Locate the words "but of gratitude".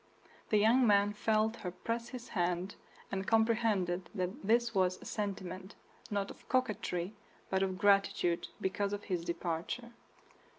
7.51-8.47